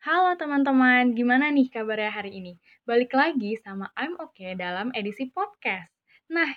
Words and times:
Halo 0.00 0.32
teman-teman, 0.32 1.12
gimana 1.12 1.52
nih 1.52 1.68
kabarnya 1.68 2.08
hari 2.08 2.40
ini? 2.40 2.56
Balik 2.88 3.12
lagi 3.12 3.60
sama 3.60 3.92
I'm 3.92 4.16
Okay 4.16 4.56
dalam 4.56 4.88
edisi 4.96 5.28
podcast. 5.28 5.92
Nah, 6.32 6.48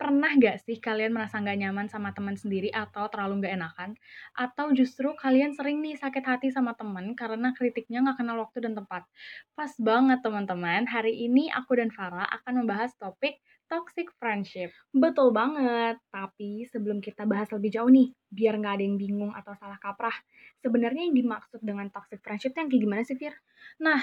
pernah 0.00 0.32
gak 0.40 0.64
sih 0.64 0.80
kalian 0.80 1.12
merasa 1.12 1.36
gak 1.44 1.60
nyaman 1.60 1.92
sama 1.92 2.16
teman 2.16 2.40
sendiri 2.40 2.72
atau 2.72 3.04
terlalu 3.12 3.44
gak 3.44 3.52
enakan? 3.60 3.90
Atau 4.32 4.72
justru 4.72 5.12
kalian 5.12 5.52
sering 5.52 5.84
nih 5.84 6.00
sakit 6.00 6.24
hati 6.24 6.48
sama 6.48 6.72
teman 6.72 7.12
karena 7.12 7.52
kritiknya 7.52 8.00
gak 8.00 8.24
kenal 8.24 8.40
waktu 8.40 8.64
dan 8.64 8.72
tempat? 8.72 9.04
Pas 9.52 9.76
banget 9.76 10.24
teman-teman, 10.24 10.88
hari 10.88 11.20
ini 11.20 11.52
aku 11.52 11.76
dan 11.76 11.92
Farah 11.92 12.24
akan 12.32 12.64
membahas 12.64 12.96
topik 12.96 13.44
toxic 13.66 14.08
friendship. 14.20 14.70
Betul 14.94 15.34
banget, 15.34 15.98
tapi 16.14 16.64
sebelum 16.70 16.98
kita 17.02 17.26
bahas 17.26 17.48
lebih 17.54 17.70
jauh 17.74 17.90
nih, 17.90 18.14
biar 18.30 18.54
nggak 18.60 18.74
ada 18.78 18.84
yang 18.86 18.96
bingung 18.98 19.32
atau 19.34 19.52
salah 19.58 19.78
kaprah, 19.82 20.14
sebenarnya 20.62 21.02
yang 21.10 21.14
dimaksud 21.18 21.60
dengan 21.62 21.90
toxic 21.94 22.22
friendship 22.24 22.54
yang 22.58 22.68
kayak 22.70 22.82
gimana 22.86 23.02
sih, 23.02 23.18
Fir? 23.18 23.34
Nah, 23.82 24.00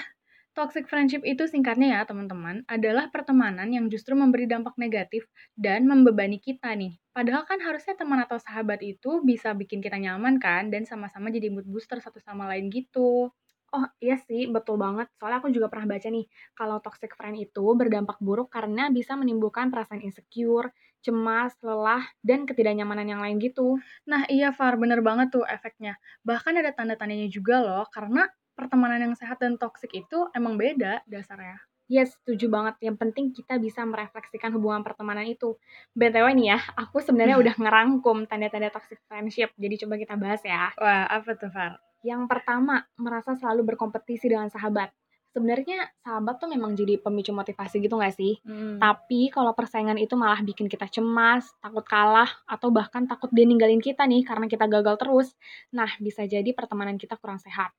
toxic 0.56 0.86
friendship 0.90 1.24
itu 1.26 1.44
singkatnya 1.48 1.88
ya 1.96 2.00
teman-teman, 2.04 2.62
adalah 2.68 3.08
pertemanan 3.10 3.68
yang 3.72 3.88
justru 3.92 4.12
memberi 4.14 4.44
dampak 4.46 4.76
negatif 4.80 5.26
dan 5.56 5.88
membebani 5.88 6.38
kita 6.38 6.72
nih. 6.76 6.96
Padahal 7.16 7.44
kan 7.48 7.60
harusnya 7.64 7.94
teman 7.98 8.20
atau 8.22 8.38
sahabat 8.38 8.80
itu 8.84 9.24
bisa 9.24 9.52
bikin 9.56 9.80
kita 9.84 9.96
nyaman 9.98 10.38
kan, 10.40 10.68
dan 10.72 10.84
sama-sama 10.84 11.32
jadi 11.32 11.48
mood 11.52 11.66
booster 11.68 11.98
satu 12.00 12.20
sama 12.20 12.46
lain 12.52 12.68
gitu. 12.70 13.32
Oh 13.74 13.86
iya 13.98 14.14
sih, 14.22 14.46
betul 14.54 14.78
banget. 14.78 15.10
Soalnya 15.18 15.38
aku 15.42 15.50
juga 15.50 15.66
pernah 15.66 15.98
baca 15.98 16.06
nih, 16.06 16.24
kalau 16.54 16.78
toxic 16.78 17.10
friend 17.18 17.34
itu 17.42 17.64
berdampak 17.74 18.22
buruk 18.22 18.46
karena 18.54 18.86
bisa 18.94 19.18
menimbulkan 19.18 19.74
perasaan 19.74 19.98
insecure, 19.98 20.70
cemas, 21.02 21.58
lelah, 21.58 22.06
dan 22.22 22.46
ketidaknyamanan 22.46 23.06
yang 23.10 23.18
lain 23.18 23.42
gitu. 23.42 23.82
Nah 24.06 24.22
iya 24.30 24.54
Far, 24.54 24.78
bener 24.78 25.02
banget 25.02 25.34
tuh 25.34 25.42
efeknya. 25.42 25.98
Bahkan 26.22 26.54
ada 26.62 26.70
tanda-tandanya 26.70 27.26
juga 27.26 27.58
loh, 27.66 27.84
karena 27.90 28.30
pertemanan 28.54 29.10
yang 29.10 29.14
sehat 29.18 29.42
dan 29.42 29.58
toxic 29.58 29.90
itu 29.90 30.30
emang 30.38 30.54
beda 30.54 31.02
dasarnya. 31.10 31.58
Yes, 31.90 32.14
setuju 32.22 32.46
banget. 32.48 32.78
Yang 32.80 32.96
penting 33.02 33.26
kita 33.34 33.58
bisa 33.60 33.82
merefleksikan 33.84 34.54
hubungan 34.56 34.86
pertemanan 34.86 35.26
itu. 35.28 35.58
BTW 35.98 36.30
nih 36.38 36.56
ya, 36.56 36.58
aku 36.78 37.02
sebenarnya 37.02 37.36
udah 37.42 37.54
ngerangkum 37.60 38.24
tanda-tanda 38.30 38.70
toxic 38.72 39.02
friendship. 39.10 39.50
Jadi 39.58 39.74
coba 39.84 39.98
kita 40.00 40.14
bahas 40.16 40.40
ya. 40.46 40.72
Wah, 40.80 41.04
apa 41.10 41.34
tuh 41.36 41.50
Far? 41.52 41.93
Yang 42.04 42.28
pertama, 42.28 42.84
merasa 43.00 43.32
selalu 43.32 43.74
berkompetisi 43.74 44.28
dengan 44.28 44.52
sahabat. 44.52 44.92
Sebenarnya 45.34 45.90
sahabat 45.98 46.38
tuh 46.38 46.46
memang 46.46 46.78
jadi 46.78 46.94
pemicu 47.02 47.34
motivasi 47.34 47.82
gitu 47.82 47.98
gak 47.98 48.14
sih? 48.14 48.38
Hmm. 48.46 48.78
Tapi 48.78 49.34
kalau 49.34 49.50
persaingan 49.50 49.98
itu 49.98 50.14
malah 50.14 50.38
bikin 50.46 50.70
kita 50.70 50.86
cemas, 50.86 51.50
takut 51.58 51.82
kalah, 51.82 52.30
atau 52.46 52.70
bahkan 52.70 53.08
takut 53.10 53.32
dia 53.34 53.42
ninggalin 53.42 53.82
kita 53.82 54.06
nih 54.06 54.22
karena 54.22 54.46
kita 54.46 54.70
gagal 54.70 54.94
terus. 55.00 55.34
Nah, 55.74 55.90
bisa 55.98 56.22
jadi 56.22 56.46
pertemanan 56.54 56.94
kita 57.00 57.18
kurang 57.18 57.42
sehat. 57.42 57.74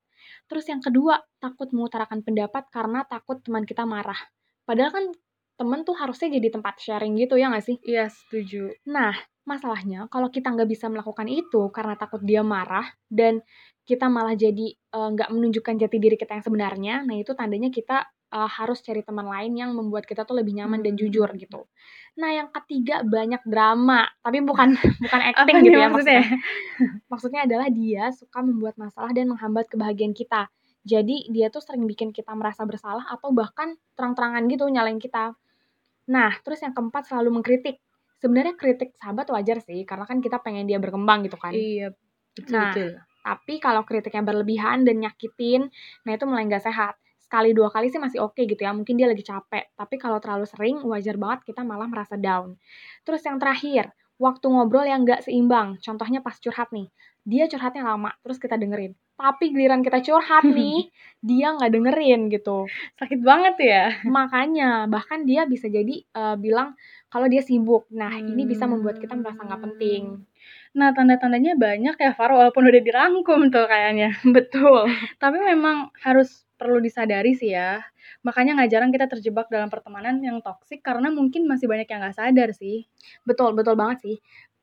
Terus 0.51 0.67
yang 0.67 0.83
kedua, 0.83 1.21
takut 1.39 1.71
mengutarakan 1.71 2.27
pendapat 2.27 2.67
karena 2.73 3.07
takut 3.07 3.39
teman 3.39 3.63
kita 3.63 3.87
marah. 3.87 4.19
Padahal 4.67 4.91
kan 4.91 5.05
temen 5.55 5.87
tuh 5.87 5.95
harusnya 5.95 6.35
jadi 6.35 6.51
tempat 6.51 6.75
sharing 6.83 7.15
gitu 7.15 7.39
ya 7.39 7.47
gak 7.55 7.63
sih? 7.63 7.79
Iya, 7.87 8.11
setuju. 8.11 8.75
Nah, 8.91 9.15
masalahnya 9.45 10.09
kalau 10.09 10.33
kita 10.33 10.51
nggak 10.51 10.67
bisa 10.67 10.89
melakukan 10.89 11.29
itu 11.29 11.69
karena 11.69 11.93
takut 11.95 12.19
dia 12.25 12.41
marah 12.41 12.89
dan 13.07 13.39
kita 13.85 14.09
malah 14.09 14.33
jadi 14.33 14.73
uh, 14.97 15.13
nggak 15.13 15.29
menunjukkan 15.29 15.75
jati 15.77 15.97
diri 16.01 16.17
kita 16.17 16.37
yang 16.37 16.45
sebenarnya, 16.45 16.95
nah 17.05 17.15
itu 17.15 17.31
tandanya 17.37 17.69
kita 17.69 18.09
uh, 18.33 18.49
harus 18.49 18.81
cari 18.81 19.05
teman 19.05 19.29
lain 19.29 19.53
yang 19.53 19.71
membuat 19.77 20.09
kita 20.09 20.25
tuh 20.25 20.35
lebih 20.41 20.57
nyaman 20.57 20.81
dan 20.81 20.97
jujur 20.97 21.29
Hmm. 21.29 21.37
gitu. 21.37 21.61
Nah 22.17 22.33
yang 22.33 22.49
ketiga 22.49 23.05
banyak 23.05 23.45
drama, 23.45 24.09
tapi 24.25 24.41
bukan 24.41 24.73
bukan 25.05 25.21
acting 25.21 25.61
gitu 25.63 25.77
ya 25.77 25.87
maksudnya? 25.93 26.21
maksudnya. 26.25 26.99
Maksudnya 27.11 27.41
adalah 27.47 27.67
dia 27.69 28.03
suka 28.11 28.39
membuat 28.43 28.75
masalah 28.75 29.11
dan 29.13 29.29
menghambat 29.31 29.69
kebahagiaan 29.69 30.11
kita. 30.17 30.49
Jadi 30.85 31.29
dia 31.33 31.49
tuh 31.49 31.61
sering 31.65 31.85
bikin 31.89 32.13
kita 32.13 32.29
merasa 32.37 32.61
bersalah 32.65 33.05
atau 33.09 33.33
bahkan 33.33 33.73
terang-terangan 33.97 34.45
gitu 34.49 34.69
nyalain 34.69 35.01
kita. 35.01 35.33
Nah, 36.09 36.31
terus 36.45 36.61
yang 36.61 36.73
keempat 36.77 37.09
selalu 37.09 37.41
mengkritik. 37.41 37.81
Sebenarnya 38.21 38.53
kritik 38.53 38.93
sahabat 38.97 39.29
wajar 39.33 39.61
sih, 39.65 39.81
karena 39.85 40.05
kan 40.05 40.21
kita 40.21 40.37
pengen 40.41 40.69
dia 40.69 40.77
berkembang 40.77 41.25
gitu 41.25 41.37
kan. 41.41 41.53
Iya, 41.53 41.89
Nah, 42.51 42.69
betul-betul. 42.73 42.89
Tapi 43.25 43.57
kalau 43.57 43.81
kritiknya 43.81 44.21
berlebihan 44.21 44.85
dan 44.85 45.01
nyakitin, 45.01 45.73
nah 46.05 46.13
itu 46.13 46.29
mulai 46.29 46.45
nggak 46.45 46.61
sehat. 46.61 46.93
Sekali 47.17 47.57
dua 47.57 47.73
kali 47.73 47.89
sih 47.89 47.97
masih 47.97 48.21
oke 48.21 48.37
gitu 48.37 48.61
ya, 48.61 48.69
mungkin 48.69 49.01
dia 49.01 49.09
lagi 49.09 49.25
capek. 49.25 49.73
Tapi 49.73 49.95
kalau 49.97 50.21
terlalu 50.21 50.45
sering, 50.45 50.77
wajar 50.85 51.17
banget 51.17 51.41
kita 51.49 51.65
malah 51.65 51.89
merasa 51.89 52.13
down. 52.21 52.53
Terus 53.01 53.25
yang 53.25 53.41
terakhir, 53.41 53.89
waktu 54.21 54.45
ngobrol 54.45 54.85
yang 54.85 55.01
nggak 55.01 55.25
seimbang. 55.25 55.81
Contohnya 55.81 56.21
pas 56.21 56.37
curhat 56.37 56.69
nih, 56.69 56.93
dia 57.25 57.49
curhatnya 57.49 57.81
lama, 57.81 58.13
terus 58.21 58.37
kita 58.37 58.61
dengerin. 58.61 58.93
Tapi 59.15 59.55
giliran 59.55 59.81
kita 59.81 60.03
curhat 60.03 60.43
nih, 60.57 60.91
dia 61.23 61.55
nggak 61.55 61.71
dengerin 61.71 62.21
gitu. 62.29 62.67
Sakit 62.99 63.19
banget 63.23 63.55
ya? 63.59 63.83
Makanya, 64.05 64.85
bahkan 64.91 65.23
dia 65.23 65.47
bisa 65.47 65.71
jadi 65.71 66.03
uh, 66.13 66.35
bilang 66.35 66.75
kalau 67.07 67.31
dia 67.31 67.39
sibuk. 67.39 67.87
Nah, 67.95 68.11
ini 68.19 68.43
bisa 68.43 68.67
membuat 68.67 68.99
kita 68.99 69.15
merasa 69.15 69.47
nggak 69.47 69.61
penting. 69.71 70.27
Nah, 70.75 70.91
tanda-tandanya 70.91 71.55
banyak 71.55 71.95
ya, 71.95 72.11
Far, 72.11 72.35
walaupun 72.35 72.67
udah 72.67 72.81
dirangkum 72.83 73.47
tuh 73.47 73.65
kayaknya. 73.65 74.11
Betul. 74.35 74.91
Tapi 75.15 75.37
memang 75.39 75.95
harus 76.03 76.43
perlu 76.59 76.83
disadari 76.83 77.35
sih 77.35 77.55
ya. 77.55 77.79
Makanya 78.27 78.59
nggak 78.59 78.69
jarang 78.71 78.91
kita 78.91 79.07
terjebak 79.07 79.47
dalam 79.47 79.71
pertemanan 79.71 80.19
yang 80.23 80.43
toksik 80.43 80.83
karena 80.83 81.11
mungkin 81.11 81.47
masih 81.47 81.71
banyak 81.71 81.87
yang 81.87 82.03
nggak 82.03 82.17
sadar 82.19 82.49
sih. 82.51 82.83
Betul, 83.23 83.55
betul 83.55 83.79
banget 83.79 83.97
sih. 84.03 84.17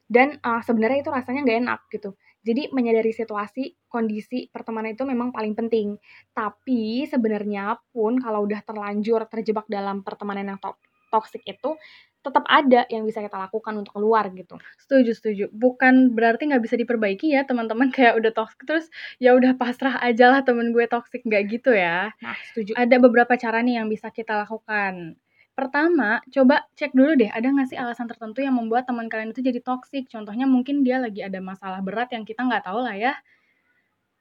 Dan 0.04 0.36
uh, 0.44 0.60
sebenarnya 0.60 1.00
itu 1.00 1.10
rasanya 1.12 1.40
nggak 1.46 1.58
enak 1.64 1.80
gitu. 1.88 2.12
Jadi 2.42 2.74
menyadari 2.74 3.14
situasi, 3.14 3.86
kondisi 3.86 4.50
pertemanan 4.50 4.98
itu 4.98 5.06
memang 5.06 5.30
paling 5.30 5.54
penting. 5.54 5.94
Tapi 6.34 7.06
sebenarnya 7.06 7.78
pun 7.94 8.18
kalau 8.18 8.42
udah 8.44 8.60
terlanjur 8.66 9.30
terjebak 9.30 9.66
dalam 9.70 10.02
pertemanan 10.02 10.54
yang 10.54 10.58
to 10.58 10.74
toksik 11.12 11.44
itu, 11.44 11.76
tetap 12.22 12.46
ada 12.46 12.86
yang 12.88 13.02
bisa 13.04 13.18
kita 13.20 13.34
lakukan 13.34 13.74
untuk 13.82 13.98
keluar 13.98 14.30
gitu. 14.32 14.56
Setuju, 14.78 15.10
setuju. 15.12 15.44
Bukan 15.52 16.14
berarti 16.14 16.48
nggak 16.48 16.62
bisa 16.62 16.78
diperbaiki 16.78 17.34
ya 17.34 17.42
teman-teman 17.42 17.90
kayak 17.94 18.16
udah 18.16 18.32
toksik 18.32 18.62
terus 18.64 18.86
ya 19.18 19.34
udah 19.34 19.58
pasrah 19.58 19.98
aja 20.00 20.30
lah 20.30 20.40
temen 20.46 20.70
gue 20.70 20.86
toksik 20.86 21.26
nggak 21.26 21.42
gitu 21.50 21.74
ya. 21.74 22.14
Nah, 22.22 22.38
setuju. 22.54 22.78
Ada 22.78 22.96
beberapa 23.02 23.34
cara 23.36 23.60
nih 23.60 23.82
yang 23.82 23.90
bisa 23.90 24.08
kita 24.14 24.46
lakukan. 24.46 25.18
Pertama, 25.58 26.24
coba 26.32 26.64
cek 26.78 26.96
dulu 26.96 27.12
deh 27.20 27.28
ada 27.28 27.44
nggak 27.52 27.68
sih 27.70 27.76
alasan 27.76 28.08
tertentu 28.08 28.40
yang 28.40 28.56
membuat 28.56 28.88
teman 28.88 29.06
kalian 29.12 29.36
itu 29.36 29.44
jadi 29.44 29.60
toksik. 29.60 30.08
Contohnya 30.08 30.48
mungkin 30.48 30.80
dia 30.86 30.96
lagi 30.96 31.20
ada 31.20 31.38
masalah 31.44 31.80
berat 31.84 32.08
yang 32.16 32.24
kita 32.24 32.40
nggak 32.48 32.64
tahu 32.64 32.80
lah 32.80 32.96
ya. 32.96 33.12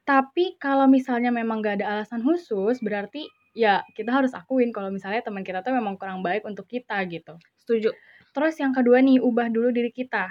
Tapi 0.03 0.59
kalau 0.59 0.86
misalnya 0.91 1.31
memang 1.31 1.64
nggak 1.64 1.75
ada 1.81 1.88
alasan 1.96 2.20
khusus, 2.25 2.84
berarti 2.84 3.31
ya 3.56 3.80
kita 3.96 4.12
harus 4.12 4.31
akuin 4.36 4.72
kalau 4.75 4.90
misalnya 4.91 5.22
teman 5.24 5.44
kita 5.47 5.64
tuh 5.64 5.72
memang 5.75 5.96
kurang 6.00 6.20
baik 6.25 6.44
untuk 6.44 6.68
kita 6.68 7.00
gitu. 7.08 7.40
Setuju. 7.64 7.96
Terus 8.36 8.56
yang 8.59 8.74
kedua 8.75 9.00
nih, 9.00 9.24
ubah 9.24 9.47
dulu 9.52 9.72
diri 9.72 9.91
kita. 9.91 10.28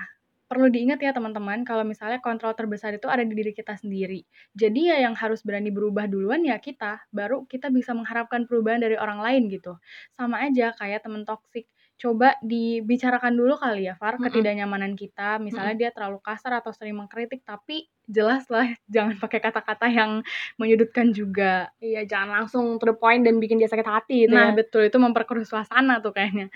Perlu 0.50 0.66
diingat 0.66 0.98
ya 0.98 1.14
teman-teman, 1.14 1.62
kalau 1.62 1.86
misalnya 1.86 2.18
kontrol 2.18 2.50
terbesar 2.58 2.90
itu 2.90 3.06
ada 3.06 3.22
di 3.22 3.38
diri 3.38 3.54
kita 3.54 3.78
sendiri. 3.78 4.26
Jadi 4.58 4.90
ya 4.90 4.98
yang 4.98 5.14
harus 5.14 5.46
berani 5.46 5.70
berubah 5.70 6.10
duluan 6.10 6.42
ya 6.42 6.58
kita, 6.58 7.06
baru 7.14 7.46
kita 7.46 7.70
bisa 7.70 7.94
mengharapkan 7.94 8.50
perubahan 8.50 8.82
dari 8.82 8.98
orang 8.98 9.22
lain 9.22 9.46
gitu. 9.46 9.78
Sama 10.18 10.42
aja 10.42 10.74
kayak 10.74 11.06
temen 11.06 11.22
toksik. 11.22 11.70
Coba 12.00 12.34
dibicarakan 12.40 13.36
dulu 13.36 13.60
kali 13.60 13.86
ya, 13.86 13.94
Far, 13.94 14.16
ketidaknyamanan 14.18 14.96
kita. 14.98 15.36
Misalnya 15.38 15.76
dia 15.76 15.90
terlalu 15.94 16.18
kasar 16.18 16.58
atau 16.58 16.72
sering 16.74 16.96
mengkritik, 16.98 17.46
tapi 17.46 17.86
jelas 18.08 18.48
lah 18.50 18.66
jangan 18.94 19.20
pakai 19.22 19.38
kata-kata 19.38 19.86
yang 19.86 20.24
menyudutkan 20.58 21.14
juga. 21.14 21.70
Iya, 21.78 22.10
jangan 22.10 22.42
langsung 22.42 22.80
to 22.82 22.90
the 22.90 22.96
point 22.96 23.22
dan 23.22 23.38
bikin 23.38 23.60
dia 23.62 23.70
sakit 23.70 23.86
hati 23.86 24.26
gitu 24.26 24.34
Nah, 24.34 24.50
ya. 24.50 24.56
betul 24.58 24.82
itu 24.88 24.98
memperkeruh 24.98 25.46
suasana 25.46 26.02
tuh 26.02 26.10
kayaknya. 26.10 26.50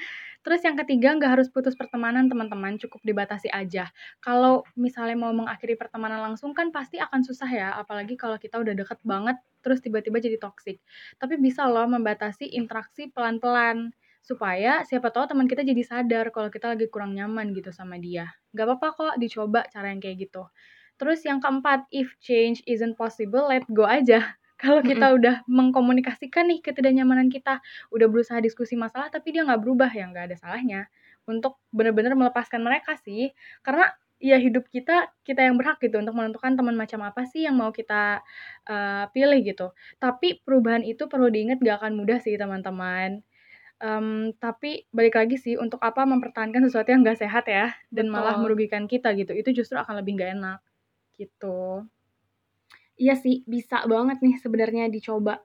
Terus 0.44 0.60
yang 0.60 0.76
ketiga, 0.76 1.16
nggak 1.16 1.30
harus 1.40 1.48
putus 1.48 1.72
pertemanan 1.72 2.28
teman-teman, 2.28 2.76
cukup 2.76 3.00
dibatasi 3.00 3.48
aja. 3.48 3.88
Kalau 4.20 4.68
misalnya 4.76 5.16
mau 5.16 5.32
mengakhiri 5.32 5.74
pertemanan 5.80 6.20
langsung 6.20 6.52
kan 6.52 6.68
pasti 6.68 7.00
akan 7.00 7.24
susah 7.24 7.48
ya, 7.48 7.68
apalagi 7.80 8.14
kalau 8.20 8.36
kita 8.36 8.60
udah 8.60 8.76
deket 8.76 9.00
banget, 9.08 9.40
terus 9.64 9.80
tiba-tiba 9.80 10.20
jadi 10.20 10.36
toksik. 10.36 10.78
Tapi 11.16 11.40
bisa 11.40 11.64
loh 11.64 11.88
membatasi 11.88 12.52
interaksi 12.52 13.08
pelan-pelan, 13.08 13.96
supaya 14.24 14.84
siapa 14.88 15.12
tahu 15.12 15.28
teman 15.32 15.44
kita 15.48 15.64
jadi 15.64 15.82
sadar 15.84 16.32
kalau 16.32 16.48
kita 16.52 16.72
lagi 16.76 16.88
kurang 16.92 17.12
nyaman 17.16 17.52
gitu 17.56 17.72
sama 17.72 17.96
dia. 18.00 18.28
Nggak 18.56 18.66
apa-apa 18.68 18.88
kok 18.96 19.14
dicoba 19.20 19.64
cara 19.72 19.92
yang 19.92 20.00
kayak 20.00 20.28
gitu. 20.28 20.48
Terus 21.00 21.20
yang 21.26 21.40
keempat, 21.42 21.88
if 21.92 22.14
change 22.22 22.60
isn't 22.68 22.94
possible, 23.00 23.48
let 23.48 23.64
go 23.72 23.84
aja. 23.88 24.36
Kalau 24.54 24.80
kita 24.80 25.10
Mm-mm. 25.10 25.18
udah 25.18 25.34
mengkomunikasikan 25.50 26.46
nih 26.46 26.62
ketidaknyamanan 26.62 27.26
kita, 27.26 27.58
udah 27.90 28.06
berusaha 28.06 28.38
diskusi 28.38 28.78
masalah 28.78 29.10
tapi 29.10 29.34
dia 29.34 29.42
nggak 29.42 29.60
berubah 29.60 29.90
ya 29.90 30.06
nggak 30.08 30.30
ada 30.30 30.36
salahnya 30.38 30.80
untuk 31.26 31.58
benar-benar 31.74 32.14
melepaskan 32.14 32.62
mereka 32.62 32.94
sih. 33.02 33.34
Karena 33.66 33.90
ya 34.22 34.38
hidup 34.40 34.70
kita 34.70 35.10
kita 35.26 35.42
yang 35.44 35.58
berhak 35.60 35.82
gitu 35.82 35.98
untuk 36.00 36.14
menentukan 36.16 36.54
teman 36.56 36.78
macam 36.78 37.02
apa 37.04 37.26
sih 37.28 37.44
yang 37.44 37.58
mau 37.58 37.74
kita 37.74 38.22
uh, 38.70 39.04
pilih 39.10 39.40
gitu. 39.42 39.74
Tapi 39.98 40.40
perubahan 40.46 40.86
itu 40.86 41.10
perlu 41.10 41.28
diingat 41.28 41.58
gak 41.60 41.82
akan 41.82 41.92
mudah 41.98 42.18
sih 42.22 42.38
teman-teman. 42.38 43.20
Em, 43.82 44.32
tapi 44.38 44.86
balik 44.94 45.18
lagi 45.18 45.36
sih 45.36 45.58
untuk 45.58 45.82
apa 45.82 46.06
mempertahankan 46.06 46.62
sesuatu 46.64 46.94
yang 46.94 47.02
nggak 47.04 47.20
sehat 47.20 47.44
ya 47.50 47.74
dan 47.90 48.06
malah 48.08 48.38
Betul. 48.38 48.42
merugikan 48.46 48.84
kita 48.86 49.12
gitu. 49.18 49.34
Itu 49.34 49.50
justru 49.50 49.76
akan 49.76 50.00
lebih 50.00 50.16
nggak 50.16 50.30
enak 50.40 50.58
gitu. 51.18 51.84
Iya 52.98 53.14
sih, 53.18 53.42
bisa 53.46 53.82
banget 53.90 54.22
nih 54.22 54.34
sebenarnya 54.38 54.86
dicoba. 54.86 55.42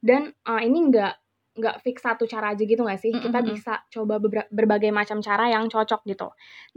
Dan, 0.00 0.32
eee, 0.48 0.60
ini 0.68 0.78
nggak 0.92 1.14
nggak 1.56 1.76
fix 1.84 2.04
satu 2.04 2.24
cara 2.28 2.52
aja 2.56 2.62
gitu 2.64 2.80
nggak 2.84 3.00
sih? 3.00 3.12
Mhm 3.12 3.20
Kita 3.20 3.40
mhm. 3.40 3.44
bisa 3.44 3.80
coba 3.92 4.16
bebra 4.22 4.44
berbagai 4.52 4.92
macam 4.92 5.18
cara 5.24 5.48
yang 5.52 5.68
cocok 5.72 6.00
gitu. 6.08 6.28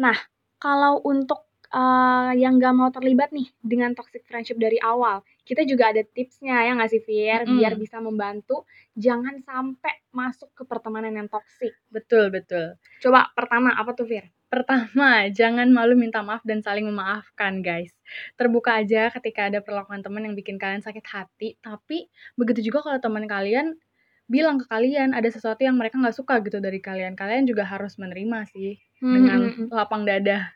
Nah, 0.03 0.15
kalau 0.59 0.99
untuk, 1.07 1.47
eee, 1.71 2.31
yang 2.43 2.59
nggak 2.59 2.73
mau 2.75 2.89
terlibat 2.91 3.31
nih 3.35 3.47
dengan 3.63 3.91
toxic 3.95 4.23
friendship 4.27 4.59
dari 4.59 4.79
awal, 4.83 5.23
kita 5.47 5.63
juga 5.67 5.91
ada 5.95 6.03
tipsnya 6.03 6.63
ya 6.67 6.71
nggak 6.75 6.91
sih, 6.91 7.01
Fir? 7.03 7.47
Biar 7.51 7.73
Mhm. 7.73 7.79
bisa 7.79 7.99
membantu 8.03 8.67
jangan 8.95 9.39
sampai 9.43 9.93
masuk 10.15 10.51
ke 10.57 10.63
pertemanan 10.67 11.15
yang 11.15 11.27
toksik. 11.31 11.75
Betul 11.93 12.29
betul. 12.33 12.77
Coba 13.03 13.21
pertama 13.37 13.69
apa 13.81 13.91
tuh, 13.97 14.07
Fir? 14.11 14.25
Pertama, 14.49 15.29
jangan 15.29 15.69
malu 15.69 15.93
minta 15.93 16.25
maaf 16.25 16.41
dan 16.41 16.65
saling 16.65 16.89
memaafkan, 16.89 17.61
guys. 17.61 17.93
Terbuka 18.33 18.81
aja 18.81 19.13
ketika 19.13 19.45
ada 19.45 19.61
perlakuan 19.61 20.01
teman 20.01 20.25
yang 20.25 20.33
bikin 20.33 20.57
kalian 20.57 20.81
sakit 20.81 21.05
hati, 21.05 21.53
tapi 21.61 22.09
begitu 22.33 22.73
juga 22.73 22.81
kalau 22.81 22.97
teman 22.97 23.29
kalian 23.29 23.77
bilang 24.25 24.57
ke 24.61 24.65
kalian 24.69 25.13
ada 25.13 25.25
sesuatu 25.29 25.61
yang 25.61 25.77
mereka 25.77 26.01
nggak 26.01 26.17
suka 26.17 26.41
gitu 26.41 26.57
dari 26.57 26.81
kalian. 26.81 27.13
Kalian 27.13 27.45
juga 27.45 27.65
harus 27.65 27.97
menerima 28.01 28.45
sih 28.49 28.77
Mhm 29.01 29.13
dengan 29.13 29.39
mhm. 29.53 29.65
lapang 29.69 30.05
dada. 30.05 30.49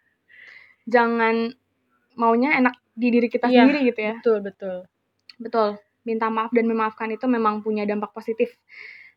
Jangan 0.89 1.53
maunya 2.17 2.57
enak 2.57 2.73
di 2.93 3.07
diri 3.13 3.29
kita 3.29 3.49
Iya, 3.49 3.65
sendiri 3.65 3.79
gitu 3.93 3.99
ya. 4.01 4.13
betul 4.21 4.37
betul. 4.41 4.77
Betul, 5.37 5.69
minta 6.05 6.29
maaf 6.29 6.49
dan 6.53 6.65
memaafkan 6.69 7.09
itu 7.13 7.25
memang 7.25 7.61
punya 7.65 7.85
dampak 7.85 8.13
positif. 8.13 8.53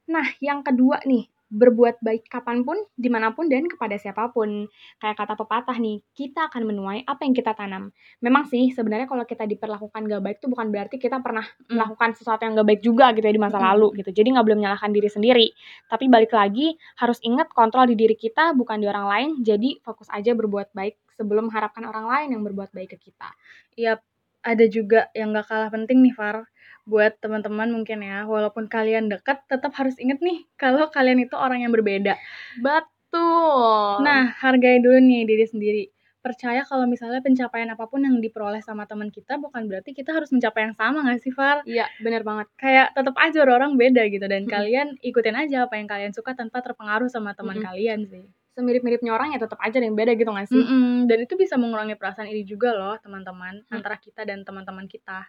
Nah, 0.09 0.25
yang 0.41 0.65
kedua 0.65 1.01
nih, 1.05 1.29
berbuat 1.47 2.03
baik 2.03 2.27
kapan 2.27 2.67
pun, 2.67 2.75
di 2.99 3.07
mana 3.07 3.31
pun, 3.31 3.47
dan 3.47 3.71
kepada 3.71 3.95
siapa 3.97 4.35
pun. 4.35 4.67
Kayak 4.99 5.17
kata 5.23 5.35
pepatah 5.39 5.79
nih, 5.79 6.03
kita 6.13 6.51
akan 6.51 6.63
menuai 6.67 7.07
apa 7.07 7.23
yang 7.23 7.35
kita 7.39 7.55
tanam. 7.55 7.95
Memang 8.19 8.51
sih, 8.51 8.75
sebenarnya 8.75 9.07
kalau 9.07 9.23
kita 9.23 9.47
diperlakukan 9.47 10.01
gak 10.11 10.23
baik 10.27 10.37
tuh 10.43 10.51
bukan 10.51 10.69
berarti 10.75 10.99
kita 10.99 11.23
pernah 11.23 11.47
Mhm. 11.71 11.77
melakukan 11.79 12.11
sesuatu 12.19 12.43
yang 12.45 12.59
gak 12.59 12.69
baik 12.69 12.83
juga 12.83 13.15
gitu 13.15 13.27
ya 13.27 13.35
di 13.35 13.43
masa 13.43 13.59
Mhm. 13.63 13.67
lalu 13.73 13.89
gitu. 14.03 14.11
Jadi 14.11 14.29
nggak 14.35 14.45
boleh 14.47 14.59
menyalahkan 14.59 14.91
diri 14.91 15.09
sendiri. 15.11 15.47
Tapi 15.87 16.05
balik 16.11 16.33
lagi, 16.35 16.75
harus 16.99 17.19
ingat 17.23 17.49
kontrol 17.55 17.87
di 17.87 17.95
diri 17.95 18.17
kita 18.19 18.53
bukan 18.59 18.83
di 18.83 18.87
orang 18.91 19.07
lain. 19.07 19.31
Jadi 19.47 19.79
fokus 19.87 20.11
aja 20.11 20.35
berbuat 20.35 20.75
baik 20.75 20.99
sebelum 21.17 21.49
mengharapkan 21.49 21.87
orang 21.87 22.07
lain 22.11 22.29
yang 22.39 22.43
berbuat 22.45 22.75
baik 22.75 22.99
ke 22.99 23.11
kita. 23.11 23.31
Yap, 23.79 24.03
ada 24.43 24.65
juga 24.71 25.09
yang 25.15 25.31
gak 25.35 25.47
kalah 25.51 25.71
penting 25.73 26.03
nih, 26.05 26.15
Far. 26.15 26.47
Buat 26.87 27.19
teman-teman 27.19 27.67
mungkin 27.75 27.99
ya, 27.99 28.23
walaupun 28.31 28.71
kalian 28.71 29.11
dekat, 29.11 29.43
tetap 29.51 29.75
harus 29.75 29.99
ingat 29.99 30.23
nih 30.23 30.47
kalau 30.55 30.87
kalian 30.87 31.19
itu 31.19 31.35
orang 31.35 31.67
yang 31.67 31.75
berbeda. 31.75 32.15
Betul. 32.63 34.07
Nah, 34.07 34.31
hargai 34.39 34.79
dulu 34.79 35.03
nih 35.03 35.27
diri 35.27 35.47
sendiri. 35.51 35.85
Percaya 36.23 36.63
kalau 36.63 36.87
misalnya 36.87 37.19
pencapaian 37.23 37.71
apa 37.75 37.91
pun 37.91 38.07
yang 38.07 38.23
diperoleh 38.23 38.63
sama 38.63 38.87
teman 38.87 39.11
kita 39.11 39.35
bukan 39.39 39.67
berarti 39.67 39.95
kita 39.95 40.15
harus 40.15 40.31
mencapai 40.31 40.71
yang 40.71 40.75
sama 40.79 41.03
nggak 41.07 41.23
sih, 41.27 41.35
Far? 41.35 41.67
Iya, 41.67 41.91
bener 41.99 42.23
banget. 42.23 42.47
Kayak 42.55 42.95
tetap 42.95 43.15
aja 43.19 43.39
orang-orang 43.43 43.75
beda 43.75 44.03
gitu 44.07 44.27
dan 44.27 44.47
Mhm. 44.47 44.51
kalian 44.51 44.87
ikutin 45.03 45.35
aja 45.39 45.67
apa 45.67 45.75
yang 45.79 45.91
kalian 45.91 46.15
suka 46.15 46.39
tanpa 46.39 46.63
terpengaruh 46.63 47.11
sama 47.11 47.35
teman 47.35 47.59
Mhm. 47.59 47.67
kalian 47.67 48.01
sih. 48.07 48.27
Semirip-miripnya 48.59 49.11
orang 49.15 49.35
ya 49.35 49.43
tetap 49.43 49.59
aja 49.63 49.79
ada 49.79 49.87
yang 49.87 49.99
beda 49.99 50.15
gitu 50.15 50.31
nggak 50.31 50.49
sih? 50.51 50.63
Mhm, 50.63 51.07
dan 51.11 51.19
itu 51.23 51.35
bisa 51.35 51.55
mengurangi 51.59 51.95
perasaan 51.99 52.27
iri 52.31 52.43
juga 52.43 52.75
loh, 52.75 52.95
teman-teman, 52.99 53.63
Hmm. 53.67 53.75
antara 53.79 53.99
kita 53.99 54.23
dan 54.27 54.43
teman-teman 54.47 54.87
kita. 54.91 55.27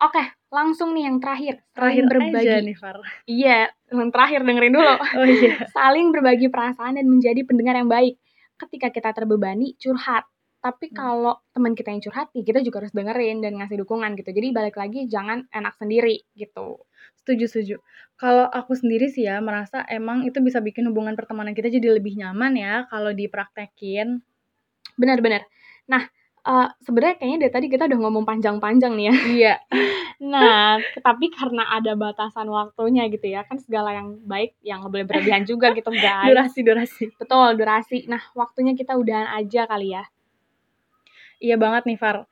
Oke, 0.00 0.22
langsung 0.48 0.96
nih 0.96 1.04
yang 1.06 1.20
terakhir, 1.20 1.60
Terakhir 1.76 2.08
saling 2.08 2.32
berbagi. 2.32 2.48
aja 2.48 2.56
nih, 2.58 2.76
Far. 2.76 2.96
Iya, 3.24 3.58
yang 3.92 4.08
terakhir 4.08 4.40
dengerin 4.42 4.72
dulu. 4.72 4.94
Oh 5.20 5.28
iya. 5.28 5.68
Saling 5.68 6.08
berbagi 6.08 6.48
perasaan 6.48 6.96
dan 6.96 7.04
menjadi 7.04 7.44
pendengar 7.44 7.76
yang 7.76 7.86
baik. 7.86 8.16
Ketika 8.56 8.88
kita 8.88 9.12
terbebani, 9.12 9.76
curhat. 9.76 10.24
Tapi 10.60 10.92
Hmm. 10.92 10.96
kalau 10.96 11.34
teman 11.52 11.72
kita 11.72 11.88
yang 11.88 12.00
curhat, 12.00 12.28
ya 12.32 12.40
kita 12.40 12.60
juga 12.60 12.84
harus 12.84 12.92
dengerin 12.92 13.40
dan 13.40 13.56
ngasih 13.56 13.80
dukungan 13.80 14.12
gitu. 14.14 14.28
Jadi 14.30 14.48
balik 14.52 14.76
lagi 14.76 15.04
jangan 15.04 15.48
enak 15.48 15.72
sendiri 15.76 16.20
gitu. 16.32 16.84
Setuju 17.16 17.44
setuju. 17.48 17.76
Kalau 18.16 18.44
aku 18.44 18.72
sendiri 18.72 19.08
sih 19.08 19.24
ya 19.24 19.40
merasa 19.40 19.84
emang 19.86 20.24
itu 20.24 20.36
bisa 20.40 20.60
bikin 20.60 20.84
hubungan 20.88 21.16
pertemanan 21.16 21.52
kita 21.52 21.68
jadi 21.68 21.96
lebih 21.96 22.12
nyaman 22.14 22.56
ya 22.56 22.84
kalau 22.88 23.12
dipraktekin. 23.12 24.20
Benar 24.96 25.20
benar. 25.20 25.48
Nah, 25.88 26.04
eee, 26.44 26.66
sebenarnya 26.84 27.16
kayaknya 27.20 27.38
dari 27.46 27.52
tadi 27.52 27.66
kita 27.68 27.84
udah 27.88 27.98
ngomong 28.00 28.24
panjang-panjang 28.28 28.92
nih 28.96 29.06
ya. 29.08 29.14
Iya. 29.26 29.54
Nah, 30.20 30.76
tapi 31.00 31.32
karena 31.32 31.64
ada 31.72 31.96
batasan 31.96 32.44
waktunya 32.52 33.08
gitu 33.08 33.24
ya, 33.24 33.40
kan 33.48 33.56
segala 33.56 33.96
yang 33.96 34.20
baik 34.28 34.52
ya 34.60 34.76
nggak 34.76 34.92
boleh 34.92 35.06
berlebihan 35.08 35.48
juga 35.48 35.72
gitu, 35.72 35.88
guys. 35.96 36.28
Durasi 36.28 36.60
durasi. 36.60 37.04
Betul, 37.16 37.56
durasi. 37.56 38.04
Nah, 38.04 38.20
waktunya 38.36 38.76
kita 38.76 39.00
udahan 39.00 39.32
aja 39.32 39.64
kali 39.64 39.96
ya. 39.96 40.04
Iya 41.40 41.56
banget 41.56 41.88
nih, 41.88 41.96
Far. 41.96 42.28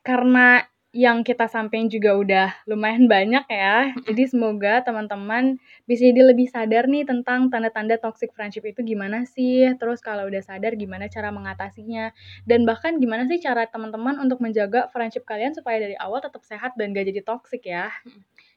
Karena 0.00 0.64
yang 0.96 1.20
kita 1.20 1.44
sampein 1.44 1.92
juga 1.92 2.16
udah 2.16 2.48
lumayan 2.64 3.04
banyak 3.04 3.44
ya. 3.52 3.92
Jadi 4.08 4.32
semoga 4.32 4.80
teman-teman 4.80 5.60
bisa 5.84 6.08
jadi 6.08 6.32
lebih 6.32 6.48
sadar 6.48 6.88
nih 6.88 7.04
tentang 7.04 7.52
tanda-tanda 7.52 8.00
toxic 8.00 8.32
friendship 8.32 8.64
itu 8.64 8.80
gimana 8.80 9.28
sih, 9.28 9.68
terus 9.76 10.00
kalau 10.00 10.24
udah 10.24 10.40
sadar 10.40 10.72
gimana 10.72 11.12
cara 11.12 11.28
mengatasinya, 11.28 12.16
dan 12.48 12.64
bahkan 12.64 12.96
gimana 12.96 13.28
sih 13.28 13.36
cara 13.36 13.68
teman-teman 13.68 14.16
untuk 14.24 14.40
menjaga 14.40 14.88
friendship 14.88 15.28
kalian 15.28 15.52
supaya 15.52 15.84
dari 15.84 16.00
awal 16.00 16.24
tetap 16.24 16.40
sehat 16.48 16.72
dan 16.80 16.96
gak 16.96 17.12
jadi 17.12 17.20
toxic 17.20 17.68
ya. 17.68 17.92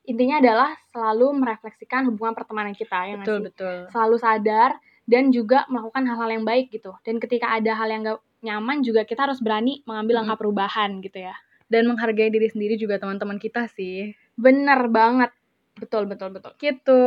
Intinya 0.07 0.39
adalah 0.39 0.71
selalu 0.95 1.35
merefleksikan 1.43 2.07
hubungan 2.07 2.31
pertemanan 2.39 2.71
kita, 2.71 3.03
ya 3.03 3.19
Betul 3.19 3.43
sih? 3.43 3.45
betul. 3.51 3.75
Selalu 3.91 4.15
sadar 4.15 4.71
dan 5.03 5.27
juga 5.35 5.67
melakukan 5.67 6.07
hal-hal 6.07 6.39
yang 6.39 6.45
baik 6.47 6.71
gitu. 6.71 6.95
Dan 7.03 7.19
ketika 7.19 7.51
ada 7.51 7.75
hal 7.75 7.91
yang 7.91 8.01
nggak 8.07 8.21
nyaman 8.39 8.79
juga 8.79 9.03
kita 9.03 9.27
harus 9.27 9.43
berani 9.43 9.83
mengambil 9.83 10.23
langkah 10.23 10.39
perubahan 10.39 11.03
gitu 11.03 11.19
ya. 11.19 11.35
Dan 11.69 11.85
menghargai 11.85 12.33
diri 12.33 12.49
sendiri 12.49 12.75
juga 12.75 12.97
teman-teman 12.97 13.37
kita 13.37 13.69
sih. 13.69 14.17
Bener 14.33 14.89
banget. 14.89 15.29
Betul 15.77 16.09
betul 16.09 16.33
betul. 16.33 16.51
Gitu. 16.57 17.03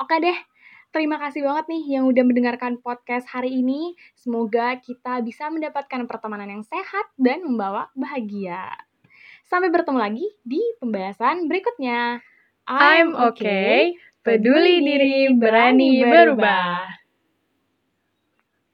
Oke 0.00 0.16
deh. 0.18 0.38
Terima 0.92 1.16
kasih 1.16 1.48
banget 1.48 1.72
nih 1.72 1.96
yang 1.96 2.04
udah 2.04 2.20
mendengarkan 2.20 2.76
podcast 2.80 3.24
hari 3.32 3.64
ini. 3.64 3.96
Semoga 4.12 4.76
kita 4.76 5.24
bisa 5.24 5.48
mendapatkan 5.48 6.04
pertemanan 6.04 6.52
yang 6.52 6.64
sehat 6.68 7.08
dan 7.16 7.48
membawa 7.48 7.88
bahagia. 7.96 8.76
Sampai 9.48 9.72
bertemu 9.72 9.96
lagi 9.96 10.26
di 10.44 10.60
pembahasan 10.80 11.48
berikutnya. 11.48 12.20
I'm 12.68 13.16
okay. 13.16 13.96
Peduli 14.20 14.84
diri, 14.84 15.32
berani 15.32 16.04
berubah. 16.04 17.01